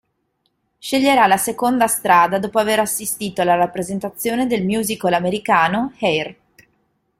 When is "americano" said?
5.13-5.93